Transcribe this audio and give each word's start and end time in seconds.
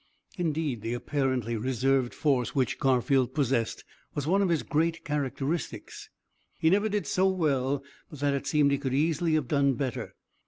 Indeed, 0.35 0.81
the 0.81 0.95
apparently 0.95 1.55
reserved 1.55 2.11
force 2.15 2.55
which 2.55 2.79
Garfield 2.79 3.35
possessed 3.35 3.83
was 4.15 4.25
one 4.25 4.41
of 4.41 4.49
his 4.49 4.63
great 4.63 5.05
characteristics. 5.05 6.09
He 6.57 6.71
never 6.71 6.89
did 6.89 7.05
so 7.05 7.27
well 7.27 7.83
but 8.09 8.17
that 8.21 8.33
it 8.33 8.47
seemed 8.47 8.71
he 8.71 8.79
could 8.79 8.95
easily 8.95 9.35
have 9.35 9.47
done 9.47 9.75
better. 9.75 10.15